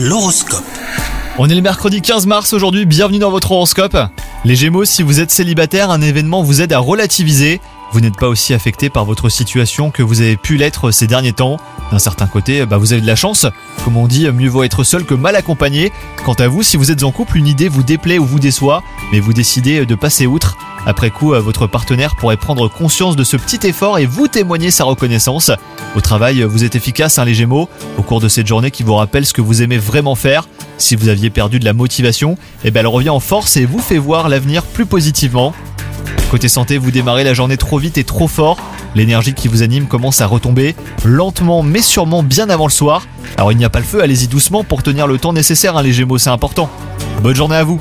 L'horoscope. 0.00 0.62
On 1.38 1.48
est 1.48 1.56
le 1.56 1.60
mercredi 1.60 2.00
15 2.00 2.26
mars 2.26 2.52
aujourd'hui, 2.52 2.86
bienvenue 2.86 3.18
dans 3.18 3.32
votre 3.32 3.50
horoscope. 3.50 3.96
Les 4.44 4.54
Gémeaux, 4.54 4.84
si 4.84 5.02
vous 5.02 5.18
êtes 5.18 5.32
célibataire, 5.32 5.90
un 5.90 6.00
événement 6.00 6.44
vous 6.44 6.62
aide 6.62 6.72
à 6.72 6.78
relativiser. 6.78 7.60
Vous 7.90 8.00
n'êtes 8.00 8.16
pas 8.16 8.28
aussi 8.28 8.54
affecté 8.54 8.90
par 8.90 9.04
votre 9.04 9.28
situation 9.28 9.90
que 9.90 10.04
vous 10.04 10.20
avez 10.20 10.36
pu 10.36 10.56
l'être 10.56 10.92
ces 10.92 11.08
derniers 11.08 11.32
temps. 11.32 11.56
D'un 11.90 11.98
certain 11.98 12.28
côté, 12.28 12.64
bah, 12.64 12.76
vous 12.76 12.92
avez 12.92 13.02
de 13.02 13.08
la 13.08 13.16
chance. 13.16 13.44
Comme 13.84 13.96
on 13.96 14.06
dit, 14.06 14.30
mieux 14.30 14.48
vaut 14.48 14.62
être 14.62 14.84
seul 14.84 15.04
que 15.04 15.14
mal 15.14 15.34
accompagné. 15.34 15.90
Quant 16.24 16.34
à 16.34 16.46
vous, 16.46 16.62
si 16.62 16.76
vous 16.76 16.92
êtes 16.92 17.02
en 17.02 17.10
couple, 17.10 17.36
une 17.36 17.48
idée 17.48 17.68
vous 17.68 17.82
déplaît 17.82 18.18
ou 18.18 18.24
vous 18.24 18.38
déçoit, 18.38 18.84
mais 19.10 19.18
vous 19.18 19.32
décidez 19.32 19.84
de 19.84 19.94
passer 19.96 20.28
outre. 20.28 20.56
Après 20.88 21.10
coup, 21.10 21.34
euh, 21.34 21.40
votre 21.40 21.66
partenaire 21.66 22.16
pourrait 22.16 22.38
prendre 22.38 22.66
conscience 22.66 23.14
de 23.14 23.22
ce 23.22 23.36
petit 23.36 23.66
effort 23.66 23.98
et 23.98 24.06
vous 24.06 24.26
témoigner 24.26 24.70
sa 24.70 24.84
reconnaissance. 24.84 25.50
Au 25.94 26.00
travail, 26.00 26.42
vous 26.42 26.64
êtes 26.64 26.76
efficace, 26.76 27.18
hein, 27.18 27.26
les 27.26 27.34
Gémeaux, 27.34 27.68
au 27.98 28.02
cours 28.02 28.20
de 28.20 28.28
cette 28.28 28.46
journée 28.46 28.70
qui 28.70 28.84
vous 28.84 28.94
rappelle 28.94 29.26
ce 29.26 29.34
que 29.34 29.42
vous 29.42 29.60
aimez 29.60 29.76
vraiment 29.76 30.14
faire. 30.14 30.48
Si 30.78 30.96
vous 30.96 31.08
aviez 31.08 31.28
perdu 31.28 31.58
de 31.58 31.66
la 31.66 31.74
motivation, 31.74 32.38
eh 32.64 32.70
ben 32.70 32.80
elle 32.80 32.86
revient 32.86 33.10
en 33.10 33.20
force 33.20 33.58
et 33.58 33.66
vous 33.66 33.80
fait 33.80 33.98
voir 33.98 34.30
l'avenir 34.30 34.62
plus 34.62 34.86
positivement. 34.86 35.52
Côté 36.30 36.48
santé, 36.48 36.78
vous 36.78 36.90
démarrez 36.90 37.22
la 37.22 37.34
journée 37.34 37.58
trop 37.58 37.78
vite 37.78 37.98
et 37.98 38.04
trop 38.04 38.26
fort. 38.26 38.56
L'énergie 38.94 39.34
qui 39.34 39.48
vous 39.48 39.62
anime 39.62 39.88
commence 39.88 40.22
à 40.22 40.26
retomber, 40.26 40.74
lentement 41.04 41.62
mais 41.62 41.82
sûrement 41.82 42.22
bien 42.22 42.48
avant 42.48 42.66
le 42.66 42.72
soir. 42.72 43.06
Alors 43.36 43.52
il 43.52 43.58
n'y 43.58 43.64
a 43.66 43.70
pas 43.70 43.80
le 43.80 43.84
feu, 43.84 44.02
allez-y 44.02 44.26
doucement 44.26 44.64
pour 44.64 44.82
tenir 44.82 45.06
le 45.06 45.18
temps 45.18 45.34
nécessaire, 45.34 45.76
hein, 45.76 45.82
les 45.82 45.92
Gémeaux, 45.92 46.16
c'est 46.16 46.30
important. 46.30 46.70
Bonne 47.22 47.36
journée 47.36 47.56
à 47.56 47.64
vous 47.64 47.78